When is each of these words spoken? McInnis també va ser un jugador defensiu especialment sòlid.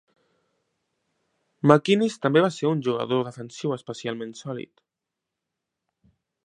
McInnis 1.71 2.17
també 2.25 2.43
va 2.47 2.51
ser 2.57 2.67
un 2.71 2.81
jugador 2.89 3.23
defensiu 3.29 3.77
especialment 3.79 4.35
sòlid. 4.45 4.87